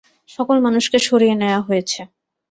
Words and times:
সকল 0.29 0.57
মানুষকে 0.65 0.97
সরিয়ে 1.07 1.35
নেয়া 1.41 1.59
হয়েছে। 1.67 2.01